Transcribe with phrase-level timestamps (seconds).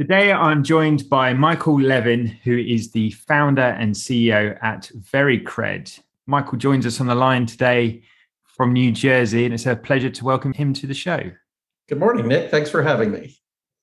[0.00, 5.98] Today, I'm joined by Michael Levin, who is the founder and CEO at Vericred.
[6.24, 8.04] Michael joins us on the line today
[8.44, 11.18] from New Jersey, and it's a pleasure to welcome him to the show.
[11.88, 12.48] Good morning, Nick.
[12.48, 13.40] Thanks for having me.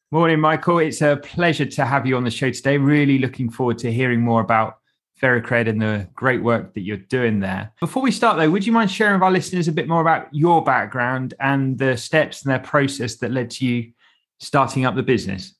[0.09, 0.79] Morning, Michael.
[0.79, 2.77] It's a pleasure to have you on the show today.
[2.77, 4.77] Really looking forward to hearing more about
[5.21, 7.73] Vericred and the great work that you're doing there.
[7.81, 10.33] Before we start, though, would you mind sharing with our listeners a bit more about
[10.33, 13.91] your background and the steps and their process that led to you
[14.39, 15.54] starting up the business?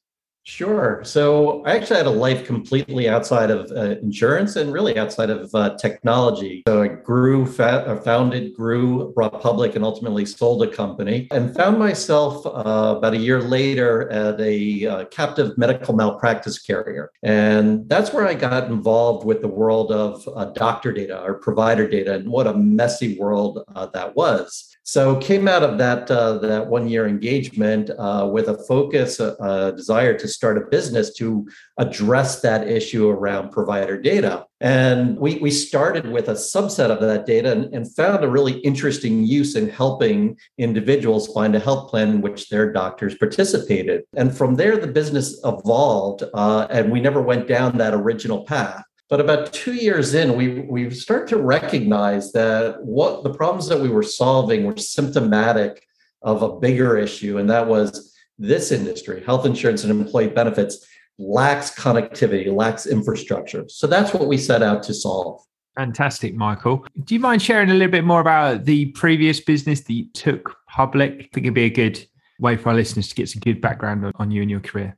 [0.48, 1.02] Sure.
[1.04, 5.54] So I actually had a life completely outside of uh, insurance and really outside of
[5.56, 6.62] uh, technology.
[6.68, 11.56] So I grew, fa- uh, founded, grew, brought public, and ultimately sold a company and
[11.56, 17.12] found myself uh, about a year later at a uh, captive medical malpractice carrier.
[17.24, 21.88] And that's where I got involved with the world of uh, doctor data or provider
[21.88, 24.75] data and what a messy world that was.
[24.88, 29.36] So came out of that uh, that one year engagement uh, with a focus, a,
[29.40, 31.48] a, desire to start a business to
[31.80, 34.46] address that issue around provider data.
[34.62, 38.60] And we, we started with a subset of that data and, and found a really
[38.60, 44.04] interesting use in helping individuals find a health plan in which their doctors participated.
[44.16, 48.84] And from there, the business evolved, uh, and we never went down that original path.
[49.10, 53.80] But about two years in, we we start to recognize that what the problems that
[53.80, 55.86] we were solving were symptomatic
[56.24, 60.86] of a bigger issue, and that was this industry, health insurance and employee benefits,
[61.18, 63.66] lacks connectivity, lacks infrastructure.
[63.68, 65.42] So that's what we set out to solve.
[65.76, 66.86] Fantastic, Michael.
[67.04, 70.56] Do you mind sharing a little bit more about the previous business that you took
[70.70, 71.12] public?
[71.12, 72.06] I think it'd be a good
[72.40, 74.98] way for our listeners to get some good background on you and your career.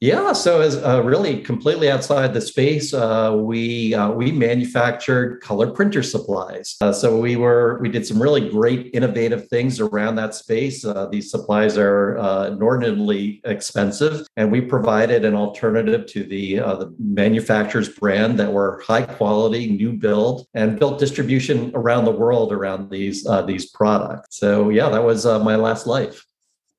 [0.00, 5.72] Yeah, so as uh, really completely outside the space, uh, we uh, we manufactured color
[5.72, 6.76] printer supplies.
[6.80, 10.84] Uh, so we were we did some really great innovative things around that space.
[10.84, 16.94] Uh, these supplies are uh, inordinately expensive, and we provided an alternative to the the
[17.00, 22.88] manufacturer's brand that were high quality, new build, and built distribution around the world around
[22.88, 24.38] these these products.
[24.38, 26.27] So yeah, that was my last life.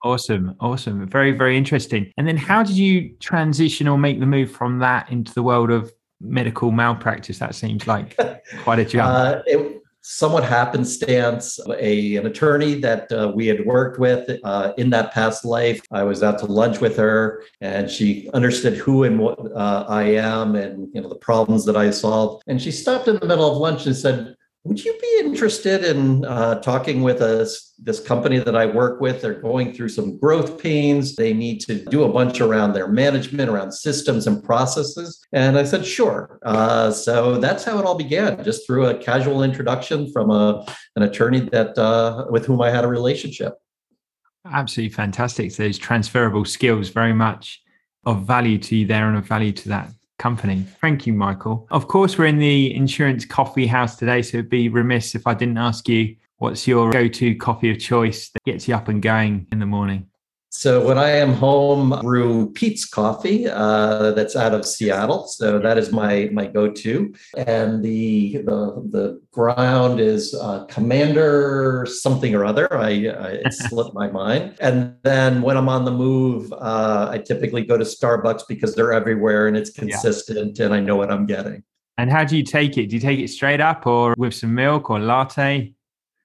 [0.04, 0.56] Awesome.
[0.60, 1.08] Awesome.
[1.08, 2.12] Very, very interesting.
[2.18, 5.72] And then how did you transition or make the move from that into the world
[5.72, 7.40] of medical malpractice?
[7.40, 8.18] That seems like
[8.64, 9.10] quite a jump.
[9.10, 11.60] Uh, it, somewhat happenstance.
[11.80, 15.82] A, an attorney that uh, we had worked with uh, in that past life.
[15.92, 20.04] I was out to lunch with her, and she understood who and what uh, I
[20.04, 22.42] am, and you know the problems that I solve.
[22.48, 24.36] And she stopped in the middle of lunch and said,
[24.70, 29.20] would you be interested in uh, talking with us this company that i work with?
[29.20, 31.16] They're going through some growth pains.
[31.16, 35.26] They need to do a bunch around their management around systems and processes.
[35.34, 36.40] And i said sure.
[36.46, 40.64] Uh, so that's how it all began just through a casual introduction from a,
[40.96, 43.56] an attorney that uh, with whom i had a relationship.
[44.46, 45.52] Absolutely fantastic.
[45.52, 47.60] So those transferable skills very much
[48.06, 50.66] of value to you there and of value to that company.
[50.82, 51.68] Thank you, Michael.
[51.72, 55.34] Of course, we're in the insurance coffee house today, so it'd be remiss if I
[55.34, 59.02] didn't ask you what's your go to coffee of choice that gets you up and
[59.02, 60.09] going in the morning?
[60.60, 63.48] So when I am home, brew Peet's coffee.
[63.48, 65.26] Uh, that's out of Seattle.
[65.26, 67.16] So that is my my go to.
[67.38, 72.68] And the the the ground is uh, Commander something or other.
[72.74, 74.58] I, I it slipped my mind.
[74.60, 78.92] And then when I'm on the move, uh, I typically go to Starbucks because they're
[78.92, 80.66] everywhere and it's consistent yeah.
[80.66, 81.64] and I know what I'm getting.
[81.98, 82.88] And how do you take it?
[82.88, 85.74] Do you take it straight up or with some milk or latte?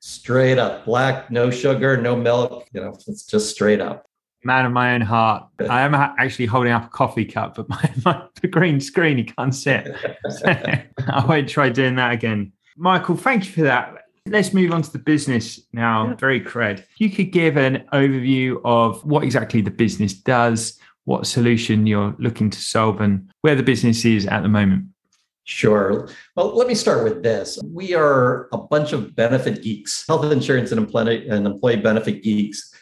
[0.00, 2.66] Straight up, black, no sugar, no milk.
[2.72, 4.08] You know, it's just straight up
[4.44, 5.48] man of my own heart.
[5.68, 9.24] I am actually holding up a coffee cup, but my, my the green screen, you
[9.24, 10.18] can't see it.
[11.08, 12.52] I won't try doing that again.
[12.76, 13.94] Michael, thank you for that.
[14.26, 16.08] Let's move on to the business now.
[16.08, 16.14] Yeah.
[16.14, 16.84] Vericred.
[16.98, 22.48] You could give an overview of what exactly the business does, what solution you're looking
[22.50, 24.86] to solve, and where the business is at the moment.
[25.46, 26.08] Sure.
[26.36, 27.58] Well, let me start with this.
[27.62, 32.73] We are a bunch of benefit geeks, health insurance and employee, and employee benefit geeks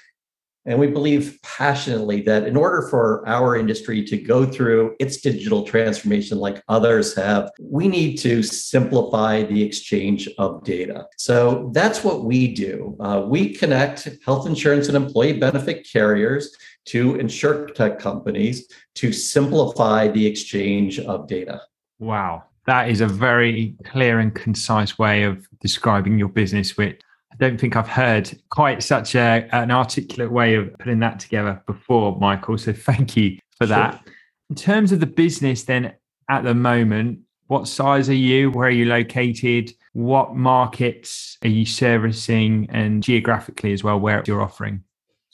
[0.65, 5.65] and we believe passionately that in order for our industry to go through its digital
[5.65, 11.07] transformation like others have, we need to simplify the exchange of data.
[11.19, 12.97] So that's what we do.
[13.01, 16.57] Uh, we connect health insurance and employee benefit carriers
[16.87, 21.61] to insurtech companies to simplify the exchange of data.
[21.99, 22.45] Wow.
[22.67, 27.01] That is a very clear and concise way of describing your business, which
[27.43, 32.17] don't think I've heard quite such a, an articulate way of putting that together before,
[32.21, 32.57] Michael.
[32.57, 33.77] So thank you for sure.
[33.77, 34.07] that.
[34.49, 35.93] In terms of the business, then
[36.31, 37.19] at the moment,
[37.49, 38.53] what size are you?
[38.53, 39.73] Where are you located?
[39.93, 42.69] What markets are you servicing?
[42.71, 44.85] And geographically as well, where you're offering?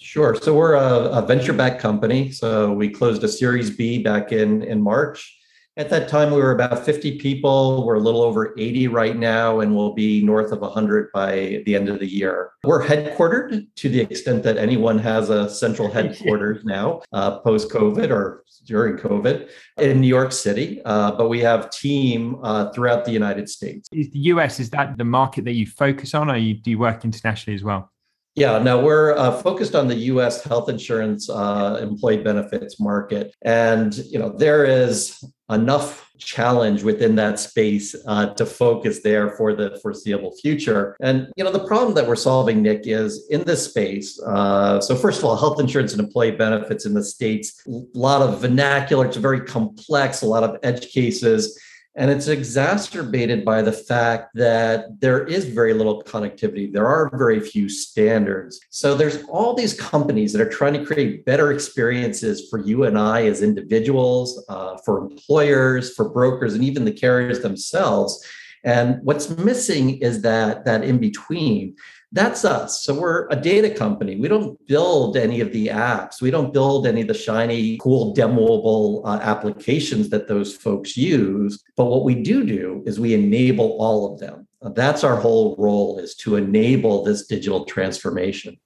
[0.01, 0.35] Sure.
[0.35, 2.33] So we're a, a venture backed company.
[2.33, 5.38] So we closed a Series B back in, in March.
[5.79, 7.87] At that time, we were about 50 people.
[7.87, 11.77] We're a little over 80 right now, and we'll be north of 100 by the
[11.77, 12.51] end of the year.
[12.65, 18.11] We're headquartered to the extent that anyone has a central headquarters now, uh, post COVID
[18.11, 20.83] or during COVID, in New York City.
[20.85, 23.89] Uh, but we have team uh, throughout the United States.
[23.93, 26.79] Is the US is that the market that you focus on, or you, do you
[26.81, 27.93] work internationally as well?
[28.39, 30.45] Yeah, no, we're uh, focused on the U.S.
[30.45, 37.41] health insurance uh, employee benefits market, and you know there is enough challenge within that
[37.41, 40.97] space uh, to focus there for the foreseeable future.
[41.01, 44.21] And you know the problem that we're solving, Nick, is in this space.
[44.23, 48.23] Uh, so first of all, health insurance and employee benefits in the states, a lot
[48.23, 49.07] of vernacular.
[49.07, 51.61] It's very complex, a lot of edge cases
[51.99, 56.73] and it's exacerbated by the fact that there is very little connectivity.
[56.73, 58.61] There are very few standards.
[58.71, 62.97] So there's all these companies that are trying to create better experiences for you and
[62.97, 68.25] I as individuals, uh, for employers, for brokers, and even the carriers themselves.
[68.63, 71.75] And what's missing is that that in between.
[72.11, 72.83] That's us.
[72.83, 74.17] So we're a data company.
[74.17, 76.23] We don't build any of the apps.
[76.23, 81.63] We don't build any of the shiny, cool, demoable uh, applications that those folks use.
[81.77, 84.49] But what we do do is we enable all of them.
[84.63, 88.59] That's our whole role is to enable this digital transformation.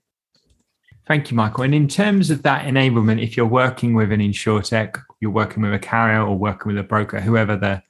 [1.08, 1.64] Thank you, Michael.
[1.64, 5.74] And in terms of that enablement, if you're working with an insurtech, you're working with
[5.74, 7.82] a carrier or working with a broker, whoever the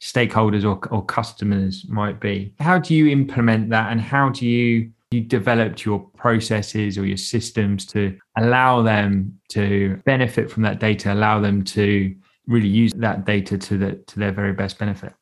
[0.00, 4.90] stakeholders or, or customers might be, how do you implement that and how do you
[5.10, 11.12] you developed your processes or your systems to allow them to benefit from that data,
[11.12, 12.14] allow them to
[12.46, 15.12] really use that data to the to their very best benefit?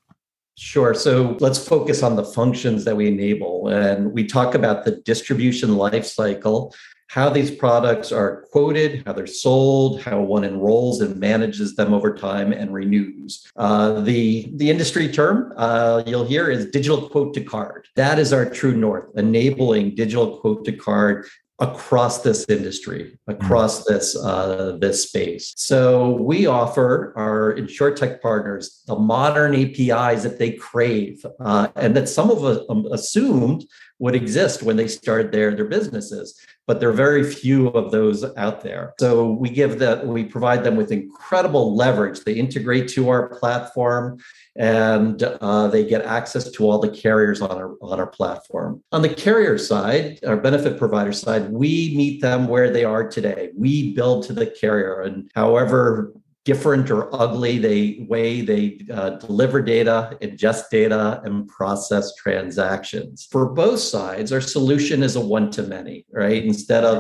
[0.57, 0.93] Sure.
[0.93, 3.69] So let's focus on the functions that we enable.
[3.69, 6.75] And we talk about the distribution life cycle
[7.09, 12.15] how these products are quoted, how they're sold, how one enrolls and manages them over
[12.15, 13.51] time and renews.
[13.57, 17.89] Uh, the, the industry term uh, you'll hear is digital quote to card.
[17.97, 21.27] That is our true north, enabling digital quote to card
[21.61, 23.95] across this industry, across mm-hmm.
[23.95, 25.55] this uh, this space.
[25.57, 32.09] So we offer our insurtech partners the modern APIs that they crave, uh, and that
[32.09, 33.65] some of us um, assumed
[33.99, 38.23] would exist when they started their their businesses but there are very few of those
[38.37, 38.93] out there.
[39.01, 42.21] So we give that, we provide them with incredible leverage.
[42.21, 44.19] They integrate to our platform
[44.55, 48.83] and uh, they get access to all the carriers on our, on our platform.
[48.93, 53.49] On the carrier side, our benefit provider side, we meet them where they are today.
[53.57, 56.13] We build to the carrier and however
[56.49, 57.59] different or ugly.
[57.59, 63.29] They way they uh, deliver data ingest data and process transactions.
[63.31, 66.43] For both sides our solution is a one-to-many right?
[66.43, 66.99] Instead of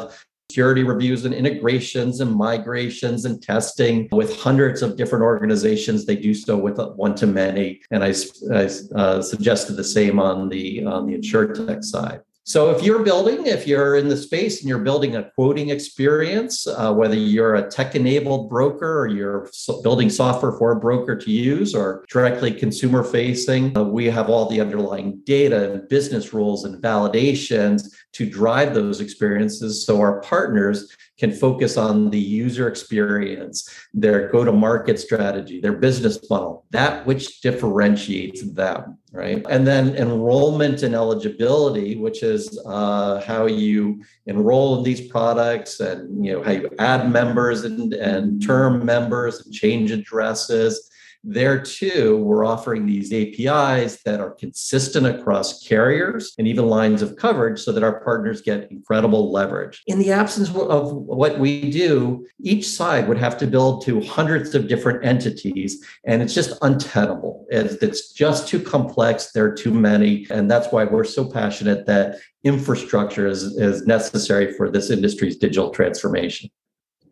[0.50, 6.34] security reviews and integrations and migrations and testing with hundreds of different organizations they do
[6.34, 7.80] so with a one-to-many.
[7.90, 8.12] And i,
[8.52, 8.64] I
[9.00, 13.66] uh, suggested the same on the on the insurtech side so if you're building, if
[13.66, 18.48] you're in the space and you're building a quoting experience, uh, whether you're a tech-enabled
[18.48, 19.50] broker or you're
[19.82, 24.48] building software for a broker to use or directly consumer facing, uh, we have all
[24.48, 29.84] the underlying data and business rules and validations to drive those experiences.
[29.84, 35.72] So our partners can focus on the user experience, their go to market strategy, their
[35.72, 39.44] business model, that which differentiates them, right?
[39.50, 46.24] And then enrollment and eligibility, which is uh, how you enroll in these products and
[46.24, 50.87] you know how you add members and, and term members and change addresses
[51.24, 57.16] there too, we're offering these APIs that are consistent across carriers and even lines of
[57.16, 59.82] coverage so that our partners get incredible leverage.
[59.86, 64.54] In the absence of what we do, each side would have to build to hundreds
[64.54, 67.46] of different entities, and it's just untenable.
[67.50, 69.32] It's just too complex.
[69.32, 70.26] There are too many.
[70.30, 75.70] And that's why we're so passionate that infrastructure is, is necessary for this industry's digital
[75.70, 76.50] transformation.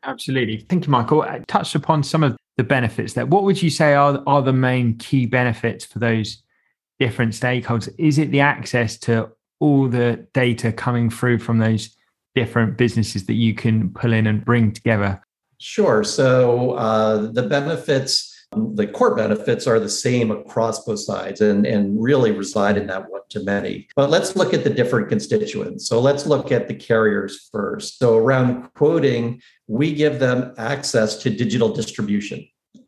[0.02, 0.58] Absolutely.
[0.68, 1.22] Thank you, Michael.
[1.22, 3.26] I touched upon some of the benefits there.
[3.26, 6.42] What would you say are, are the main key benefits for those
[6.98, 7.94] different stakeholders?
[7.98, 11.96] Is it the access to all the data coming through from those
[12.34, 15.20] different businesses that you can pull in and bring together?
[15.58, 16.04] Sure.
[16.04, 21.66] So uh, the benefits Um, the core benefits are the same across both sides and,
[21.66, 23.88] and really reside in that one to many.
[23.96, 25.88] But let's look at the different constituents.
[25.88, 27.98] So let's look at the carriers first.
[27.98, 32.46] So around quoting, we give them access to digital distribution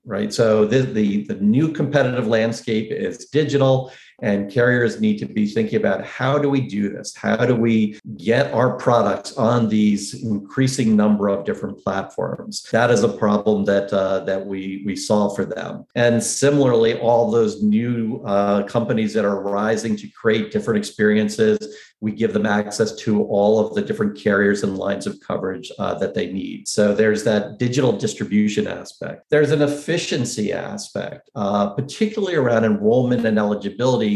[0.09, 0.33] right?
[0.33, 5.77] So the, the, the new competitive landscape is digital, and carriers need to be thinking
[5.77, 7.15] about how do we do this?
[7.15, 12.67] How do we get our products on these increasing number of different platforms?
[12.73, 15.87] That is a problem that uh, that we we solve for them.
[15.95, 21.59] And similarly, all those new uh, companies that are rising to create different experiences
[22.01, 25.95] we give them access to all of the different carriers and lines of coverage uh,
[25.95, 26.69] that they need.
[26.69, 29.25] So there's that digital distribution aspect.
[29.31, 34.08] There's an efficiency aspect, uh, particularly around enrollment and eligibility,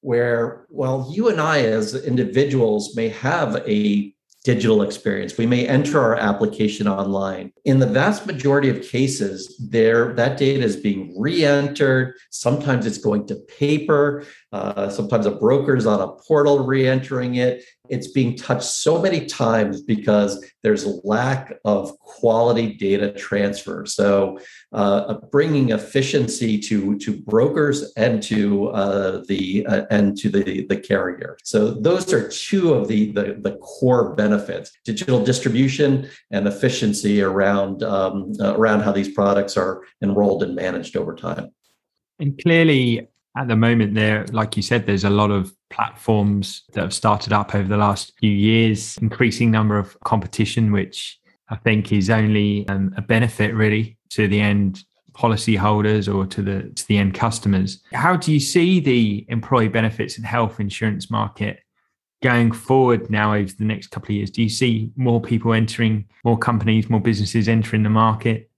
[0.00, 5.38] where, well, you and I as individuals may have a digital experience.
[5.38, 7.50] We may enter our application online.
[7.64, 12.14] In the vast majority of cases, there that data is being re-entered.
[12.30, 14.24] Sometimes it's going to paper.
[14.54, 19.26] Uh, sometimes a broker is on a portal re-entering it it's being touched so many
[19.26, 23.84] times because there's a lack of quality data transfer.
[23.84, 24.38] So,
[24.72, 30.78] uh, bringing efficiency to to brokers and to uh, the uh, and to the the
[30.78, 31.36] carrier.
[31.44, 37.82] So, those are two of the the, the core benefits: digital distribution and efficiency around
[37.82, 41.50] um, around how these products are enrolled and managed over time.
[42.18, 46.82] And clearly, at the moment there like you said there's a lot of platforms that
[46.82, 51.92] have started up over the last few years increasing number of competition which i think
[51.92, 56.98] is only um, a benefit really to the end policyholders or to the to the
[56.98, 57.82] end customers.
[57.92, 61.60] How do you see the employee benefits and health insurance market
[62.22, 64.30] going forward now over the next couple of years?
[64.30, 68.50] Do you see more people entering more companies more businesses entering the market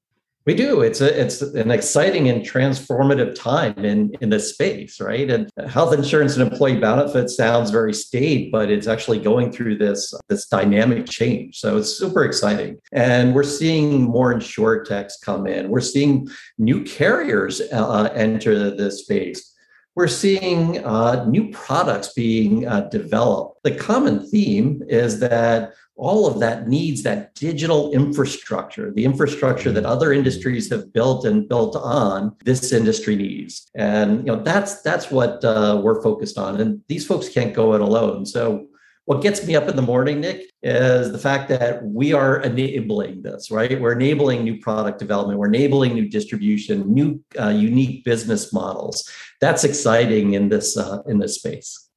[0.47, 0.81] we do.
[0.83, 5.29] It's a, it's an exciting and transformative time in in this space, right?
[5.29, 10.15] And health insurance and employee benefits sounds very staid, but it's actually going through this
[10.29, 11.59] this dynamic change.
[11.59, 15.69] So it's super exciting, and we're seeing more insurtechs come in.
[15.69, 19.53] We're seeing new carriers uh, enter this space
[19.97, 23.63] we're seeing uh, new products being uh, developed.
[23.65, 29.85] The common theme is that all of that needs that digital infrastructure, the infrastructure that
[29.85, 32.37] other industries have built and built on.
[32.45, 36.61] This industry needs, and you know that's that's what uh, we're focused on.
[36.61, 38.27] And these folks can't go it alone.
[38.27, 38.67] So
[39.07, 43.23] what gets me up in the morning, Nick, is the fact that we are enabling
[43.23, 43.81] this, right?
[43.81, 49.09] We're enabling new product development, we're enabling new distribution, new uh, unique business models.
[49.41, 51.89] That's exciting in this uh, in this space.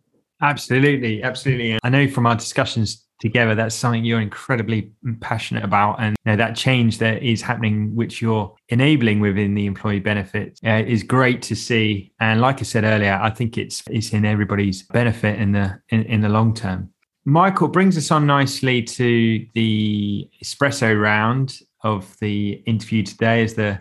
[0.41, 1.77] Absolutely, absolutely.
[1.83, 6.35] I know from our discussions together that's something you're incredibly passionate about and you know,
[6.37, 11.41] that change that is happening which you're enabling within the employee benefit uh, is great
[11.41, 15.51] to see and like i said earlier i think it's it's in everybody's benefit in
[15.51, 16.89] the in, in the long term
[17.25, 23.79] Michael brings us on nicely to the espresso round of the interview today as the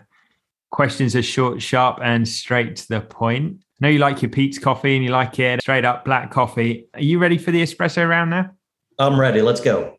[0.71, 3.57] questions are short, sharp, and straight to the point.
[3.81, 6.87] I know you like your Peet's coffee and you like it straight up black coffee.
[6.93, 8.51] Are you ready for the espresso round now?
[8.99, 9.41] I'm ready.
[9.41, 9.97] Let's go.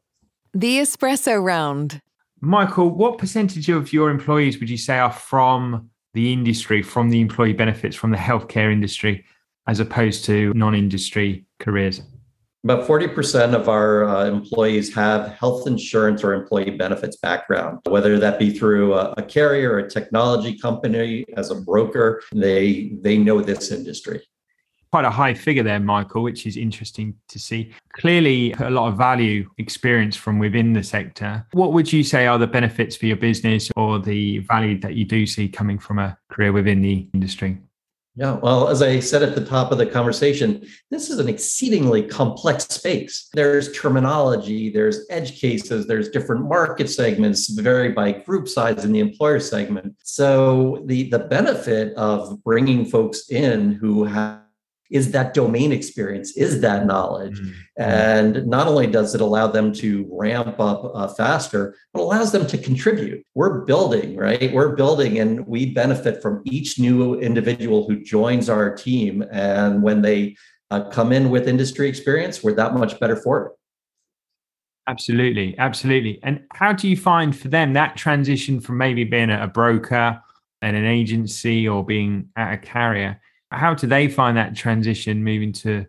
[0.53, 2.03] The espresso round.
[2.43, 7.21] Michael, what percentage of your employees would you say are from the industry, from the
[7.21, 9.25] employee benefits, from the healthcare industry,
[9.67, 12.03] as opposed to non industry careers?
[12.63, 18.39] About 40% of our uh, employees have health insurance or employee benefits background, whether that
[18.39, 23.71] be through a, a carrier, a technology company, as a broker, they, they know this
[23.71, 24.21] industry
[24.93, 27.73] quite a high figure there, Michael, which is interesting to see.
[27.93, 31.47] Clearly, a lot of value experience from within the sector.
[31.53, 35.05] What would you say are the benefits for your business or the value that you
[35.05, 37.59] do see coming from a career within the industry?
[38.17, 42.03] Yeah, well, as I said at the top of the conversation, this is an exceedingly
[42.03, 43.29] complex space.
[43.33, 48.99] There's terminology, there's edge cases, there's different market segments, vary by group size in the
[48.99, 49.95] employer segment.
[50.03, 54.41] So the the benefit of bringing folks in who have
[54.91, 57.39] is that domain experience, is that knowledge.
[57.41, 57.83] Mm-hmm.
[57.83, 62.47] And not only does it allow them to ramp up uh, faster, but allows them
[62.49, 63.25] to contribute.
[63.35, 64.53] We're building, right?
[64.53, 69.25] We're building and we benefit from each new individual who joins our team.
[69.31, 70.37] And when they
[70.71, 73.53] uh, come in with industry experience, we're that much better for it.
[74.89, 75.57] Absolutely.
[75.57, 76.19] Absolutely.
[76.25, 80.21] And how do you find for them that transition from maybe being a broker
[80.63, 83.21] and an agency or being at a carrier?
[83.51, 85.87] How do they find that transition moving to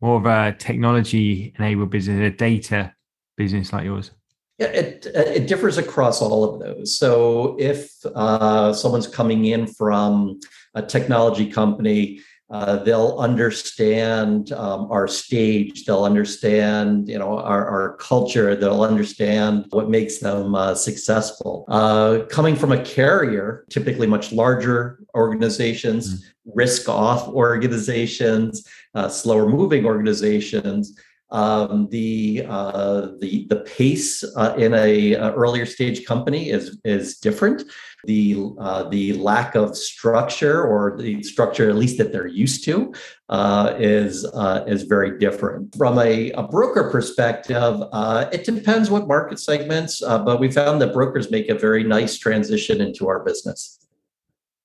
[0.00, 2.94] more of a technology enabled business, a data
[3.36, 4.10] business like yours?
[4.58, 6.96] Yeah, it it differs across all of those.
[6.96, 10.38] So if uh, someone's coming in from
[10.74, 12.20] a technology company,
[12.54, 15.84] uh, they'll understand um, our stage.
[15.84, 18.54] They'll understand, you know, our, our culture.
[18.54, 21.64] They'll understand what makes them uh, successful.
[21.66, 26.50] Uh, coming from a carrier, typically much larger organizations, mm-hmm.
[26.54, 30.96] risk-off organizations, uh, slower moving organizations.
[31.30, 37.18] Um, the, uh, the the pace uh, in a, a, earlier stage company is is
[37.18, 37.64] different.
[38.04, 42.92] The uh, the lack of structure or the structure at least that they're used to
[43.28, 45.74] uh, is uh, is very different.
[45.76, 50.80] From a, a broker perspective uh, it depends what market segments uh, but we found
[50.82, 53.80] that brokers make a very nice transition into our business.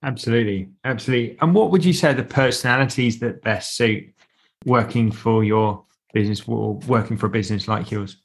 [0.04, 0.70] Absolutely.
[0.86, 1.38] Absolutely.
[1.42, 4.14] And what would you say the personalities that best suit
[4.66, 8.18] working for your business or working for a business like yours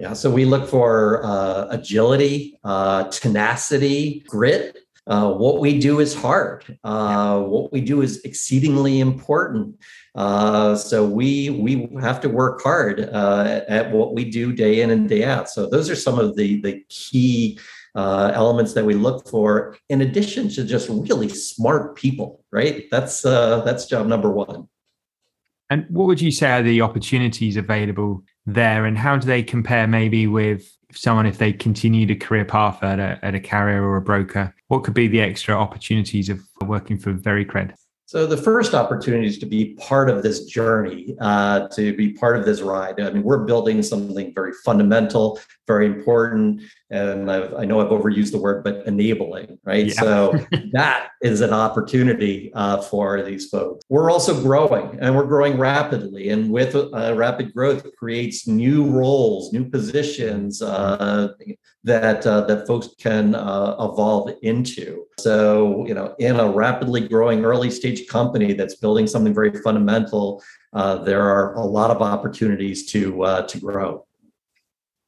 [0.00, 4.78] yeah, so we look for uh, agility, uh, tenacity, grit.
[5.06, 6.78] Uh, what we do is hard.
[6.82, 9.78] Uh, what we do is exceedingly important.
[10.14, 14.90] Uh, so we we have to work hard uh, at what we do day in
[14.90, 15.50] and day out.
[15.50, 17.58] So those are some of the the key
[17.94, 19.76] elements that we look for.
[19.90, 22.86] In addition to just really smart people, right?
[22.90, 24.66] That's that's job number one.
[25.70, 28.84] And what would you say are the opportunities available there?
[28.84, 32.98] And how do they compare maybe with someone if they continue the career path at
[32.98, 34.52] a, at a carrier or a broker?
[34.66, 37.72] What could be the extra opportunities of working for Vericred?
[38.06, 42.36] So the first opportunity is to be part of this journey, uh, to be part
[42.36, 43.00] of this ride.
[43.00, 48.32] I mean, we're building something very fundamental, very important, and I've, i know I've overused
[48.32, 49.86] the word, but enabling, right?
[49.86, 49.92] Yeah.
[49.94, 53.84] So that is an opportunity uh, for these folks.
[53.88, 59.52] We're also growing, and we're growing rapidly, and with uh, rapid growth creates new roles,
[59.52, 61.28] new positions uh,
[61.84, 65.04] that uh, that folks can uh, evolve into.
[65.18, 70.42] So, you know, in a rapidly growing early stage company that's building something very fundamental,
[70.72, 74.06] uh, there are a lot of opportunities to uh, to grow.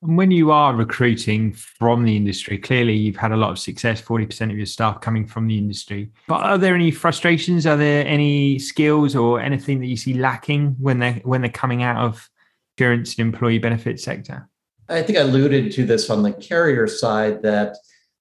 [0.03, 4.03] And when you are recruiting from the industry, clearly you've had a lot of success,
[4.03, 6.11] 40% of your staff coming from the industry.
[6.27, 7.67] But are there any frustrations?
[7.67, 11.85] Are there any skills or anything that you see lacking when they're when they're coming
[11.85, 12.29] out of
[12.77, 14.49] insurance and employee benefit sector?
[14.89, 17.77] I think I alluded to this on the carrier side that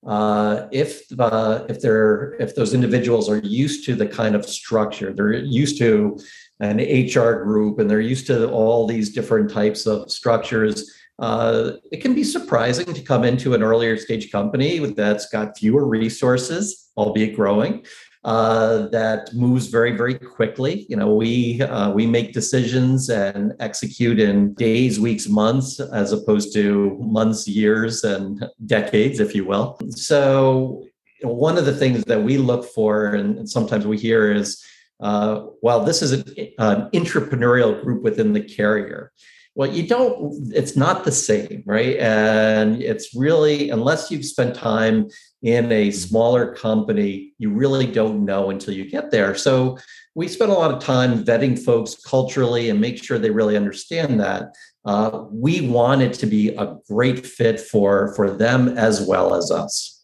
[0.06, 5.14] uh, if uh, if they're if those individuals are used to the kind of structure,
[5.14, 6.20] they're used to
[6.60, 11.01] an HR group, and they're used to all these different types of structures.
[11.22, 15.88] Uh, it can be surprising to come into an earlier stage company that's got fewer
[15.88, 17.86] resources, albeit growing,
[18.24, 20.86] uh, that moves very very quickly.
[20.90, 26.54] You know we uh, we make decisions and execute in days weeks months as opposed
[26.54, 29.80] to months years and decades if you will.
[29.92, 30.84] So
[31.20, 34.64] you know, one of the things that we look for and, sometimes we hear is
[35.00, 39.12] uh, well this is an entrepreneurial group within the carrier
[39.56, 45.08] well you don't it's not the same right and it's really unless you've spent time
[45.44, 49.34] in a smaller company, you really don't know until you get there.
[49.36, 49.78] So
[50.14, 54.20] we spend a lot of time vetting folks culturally and make sure they really understand
[54.20, 54.54] that.
[54.86, 59.52] Uh, we want it to be a great fit for for them as well as
[59.52, 60.04] us.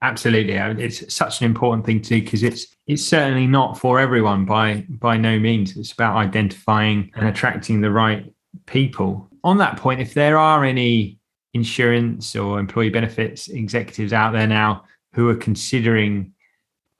[0.00, 4.84] Absolutely, it's such an important thing too because it's it's certainly not for everyone by
[4.88, 5.76] by no means.
[5.76, 8.24] It's about identifying and attracting the right
[8.66, 9.28] people.
[9.44, 11.18] On that point, if there are any
[11.54, 16.32] insurance or employee benefits executives out there now who are considering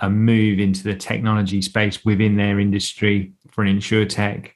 [0.01, 4.51] a move into the technology space within their industry for an insurtech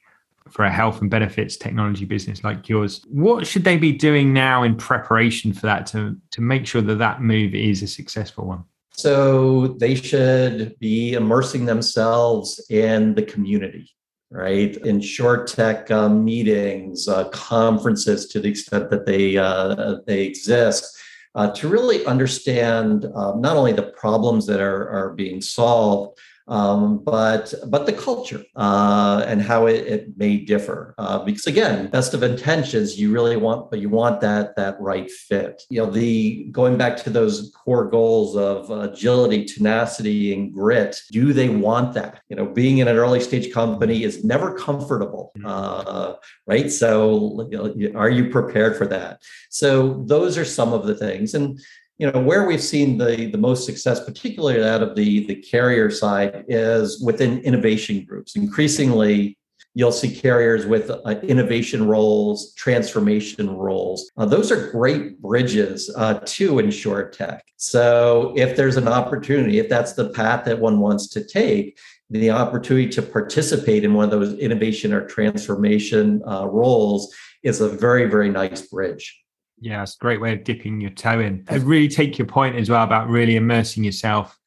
[0.49, 4.63] for a health and benefits technology business like yours what should they be doing now
[4.63, 8.63] in preparation for that to to make sure that that move is a successful one
[8.95, 13.89] So they should be immersing themselves in the community,
[14.33, 14.73] right?
[14.83, 20.97] InsurTech uh, meetings, uh, conferences to the extent that they, uh, they exist.
[21.35, 27.03] Uh, to really understand uh, not only the problems that are, are being solved, um,
[27.03, 30.93] but but the culture uh, and how it, it may differ.
[30.97, 35.09] Uh, because again, best of intentions, you really want, but you want that that right
[35.09, 35.61] fit.
[35.69, 40.99] You know, the going back to those core goals of agility, tenacity, and grit.
[41.11, 42.21] Do they want that?
[42.29, 45.47] You know, being in an early stage company is never comfortable, mm-hmm.
[45.47, 46.13] uh,
[46.45, 46.71] right?
[46.71, 49.21] So, you know, are you prepared for that?
[49.49, 51.59] So, those are some of the things, and
[52.03, 55.89] you know where we've seen the the most success particularly out of the the carrier
[55.89, 58.35] side is within innovation groups.
[58.35, 59.37] Increasingly
[59.73, 64.11] you'll see carriers with uh, innovation roles transformation roles.
[64.17, 69.93] Uh, those are great bridges uh, to InsurTech so if there's an opportunity if that's
[69.93, 71.77] the path that one wants to take
[72.09, 77.69] the opportunity to participate in one of those innovation or transformation uh, roles is a
[77.69, 79.22] very very nice bridge
[79.63, 81.45] yeah, it's a great way of dipping your toe in.
[81.49, 84.37] I really take your point as well about really immersing yourself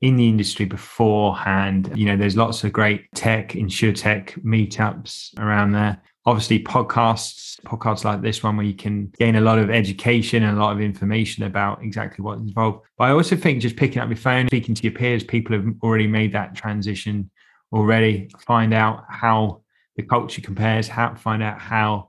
[0.00, 1.92] in the industry beforehand.
[1.94, 6.00] You know, there's lots of great tech, insurtech meetups around there.
[6.24, 10.56] Obviously, podcasts, podcasts like this one where you can gain a lot of education and
[10.56, 12.86] a lot of information about exactly what's involved.
[12.96, 15.66] But I also think just picking up your phone, speaking to your peers, people have
[15.82, 17.30] already made that transition
[17.72, 18.30] already.
[18.46, 19.62] Find out how
[19.96, 22.08] the culture compares, how find out how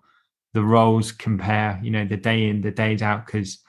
[0.53, 3.59] the roles compare, you know, the day in, the days out, because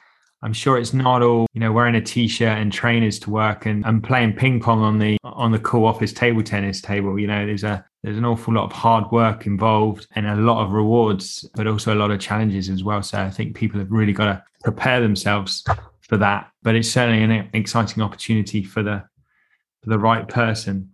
[0.43, 3.85] I'm sure it's not all, you know, wearing a t-shirt and trainers to work and,
[3.87, 7.19] and playing ping pong on the on the cool office table tennis table.
[7.19, 10.63] You know, there's a there's an awful lot of hard work involved and a lot
[10.63, 13.03] of rewards, but also a lot of challenges as well.
[13.03, 15.65] So I think people have really got to prepare themselves
[16.03, 16.51] for that.
[16.63, 19.03] But it's certainly an exciting opportunity for the
[19.83, 20.91] for the right person.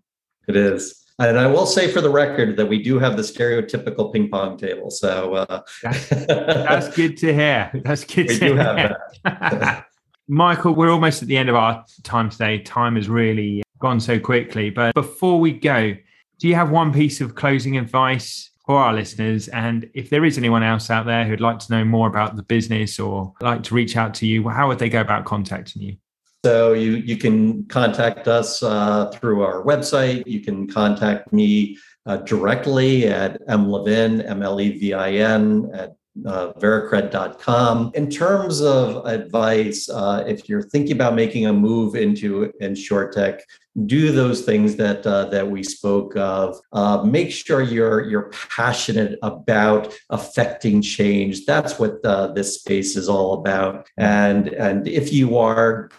[0.47, 1.05] It is.
[1.21, 4.57] And I will say for the record that we do have the stereotypical ping pong
[4.57, 4.91] table.
[4.91, 7.71] So uh, that's, that's, good to hear.
[7.85, 8.63] That's good we to do hear.
[8.63, 9.87] have that.
[10.29, 12.61] Michael, we're almost at the end of our time today.
[12.61, 14.71] Time has really gone so quickly.
[14.71, 15.95] But before we go,
[16.39, 19.49] do you have one piece of closing advice for our listeners?
[19.49, 22.45] And if there is anyone else out there who'd like to know more about the
[22.45, 25.97] business or like to reach out to you, how would they go about contacting you?
[26.45, 30.27] So you you can contact us uh, through our website.
[30.27, 31.77] You can contact me
[32.07, 37.93] uh, directly at mlevin, M-L-E-V-I-N, at uh, vericred.com.
[37.95, 43.41] In terms of advice, uh, if you're thinking about making a move into InsurTech,
[43.87, 46.59] do those things that uh, that we spoke of.
[46.73, 51.45] Uh, make sure you're you're passionate about affecting change.
[51.45, 53.89] That's what uh, this space is all about.
[53.97, 55.91] And and if you are,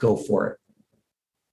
[0.00, 0.58] go for it.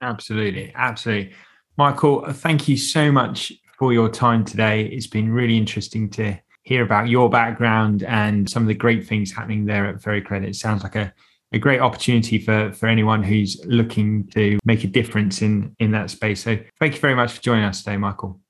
[0.02, 0.72] Absolutely.
[0.76, 1.34] Absolutely.
[1.78, 4.86] Michael, thank you so much for your time today.
[4.86, 9.32] It's been really interesting to hear about your background and some of the great things
[9.32, 10.50] happening there at Ferry VeriCredit.
[10.50, 11.14] It sounds like a,
[11.54, 16.10] a great opportunity for, for anyone who's looking to make a difference in, in that
[16.10, 16.44] space.
[16.44, 18.42] So thank you very much for joining us today, Michael.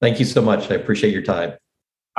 [0.00, 0.70] Thank you so much.
[0.70, 1.54] I appreciate your time.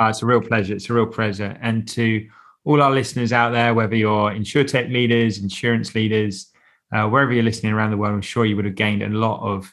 [0.00, 0.74] Uh, it's a real pleasure.
[0.74, 1.56] It's a real pleasure.
[1.60, 2.26] And to
[2.64, 6.50] all our listeners out there, whether you're insurtech leaders, insurance leaders,
[6.92, 9.40] uh, wherever you're listening around the world, I'm sure you would have gained a lot
[9.42, 9.72] of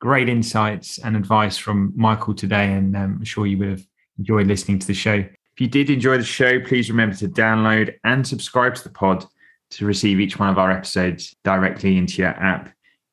[0.00, 2.72] great insights and advice from Michael today.
[2.72, 3.86] And um, I'm sure you would have
[4.18, 5.14] enjoyed listening to the show.
[5.14, 9.26] If you did enjoy the show, please remember to download and subscribe to the pod
[9.72, 12.72] to receive each one of our episodes directly into your app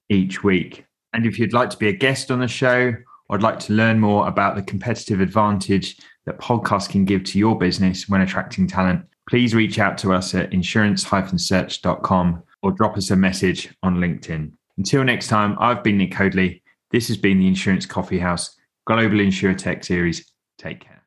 [0.10, 0.86] each week.
[1.14, 2.94] And if you'd like to be a guest on the show
[3.30, 7.40] or would like to learn more about the competitive advantage that podcasts can give to
[7.40, 13.12] your business when attracting talent, please reach out to us at insurance-search.com or drop us
[13.12, 14.52] a message on LinkedIn.
[14.78, 16.62] Until next time, I've been Nick Hoadley.
[16.92, 20.32] This has been the Insurance Coffee House Global InsurTech Series.
[20.58, 20.98] Take care.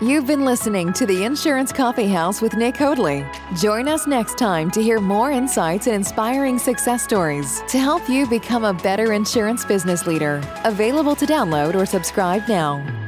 [0.00, 3.26] You've been listening to the Insurance Coffee House with Nick Hoadley.
[3.56, 8.24] Join us next time to hear more insights and inspiring success stories to help you
[8.28, 10.40] become a better insurance business leader.
[10.64, 13.07] Available to download or subscribe now.